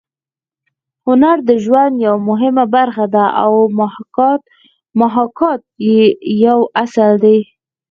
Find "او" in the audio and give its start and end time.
3.43-3.53